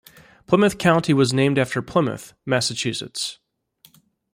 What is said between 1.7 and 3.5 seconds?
Plymouth, Massachusetts.